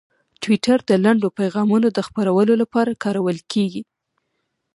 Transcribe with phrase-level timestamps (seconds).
[0.41, 3.81] ټویټر د لنډو پیغامونو د خپرولو لپاره کارول کېږي.